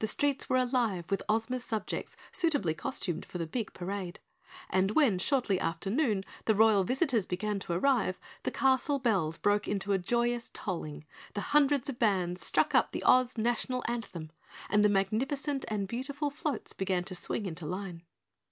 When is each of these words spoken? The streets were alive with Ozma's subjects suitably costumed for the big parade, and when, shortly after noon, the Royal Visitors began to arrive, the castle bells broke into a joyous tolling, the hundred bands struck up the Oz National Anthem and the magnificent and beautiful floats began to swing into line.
The 0.00 0.08
streets 0.08 0.48
were 0.50 0.56
alive 0.56 1.04
with 1.08 1.22
Ozma's 1.28 1.62
subjects 1.62 2.16
suitably 2.32 2.74
costumed 2.74 3.24
for 3.24 3.38
the 3.38 3.46
big 3.46 3.72
parade, 3.72 4.18
and 4.68 4.90
when, 4.90 5.20
shortly 5.20 5.60
after 5.60 5.88
noon, 5.88 6.24
the 6.46 6.54
Royal 6.56 6.82
Visitors 6.82 7.26
began 7.28 7.60
to 7.60 7.72
arrive, 7.74 8.18
the 8.42 8.50
castle 8.50 8.98
bells 8.98 9.36
broke 9.36 9.68
into 9.68 9.92
a 9.92 9.98
joyous 9.98 10.50
tolling, 10.52 11.04
the 11.34 11.40
hundred 11.54 11.96
bands 12.00 12.44
struck 12.44 12.74
up 12.74 12.90
the 12.90 13.04
Oz 13.04 13.38
National 13.38 13.84
Anthem 13.86 14.32
and 14.68 14.84
the 14.84 14.88
magnificent 14.88 15.64
and 15.68 15.86
beautiful 15.86 16.28
floats 16.28 16.72
began 16.72 17.04
to 17.04 17.14
swing 17.14 17.46
into 17.46 17.64
line. 17.64 18.02